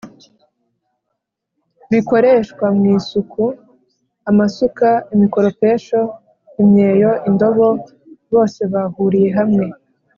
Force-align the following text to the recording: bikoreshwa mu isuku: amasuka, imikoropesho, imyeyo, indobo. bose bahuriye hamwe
bikoreshwa 1.91 2.65
mu 2.77 2.85
isuku: 2.95 3.43
amasuka, 4.29 4.87
imikoropesho, 5.13 5.99
imyeyo, 6.61 7.11
indobo. 7.27 7.67
bose 8.33 8.61
bahuriye 8.73 9.29
hamwe 9.39 9.65